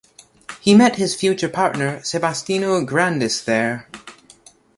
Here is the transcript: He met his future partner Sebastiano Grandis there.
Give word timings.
He 0.61 0.73
met 0.73 0.95
his 0.95 1.13
future 1.13 1.47
partner 1.47 2.01
Sebastiano 2.01 2.83
Grandis 2.83 3.43
there. 3.43 3.87